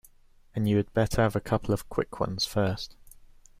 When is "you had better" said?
0.67-1.21